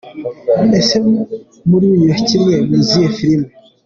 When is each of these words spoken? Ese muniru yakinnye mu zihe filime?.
Ese 0.79 0.95
muniru 1.69 1.97
yakinnye 2.09 2.55
mu 2.67 2.75
zihe 2.87 3.07
filime?. 3.17 3.49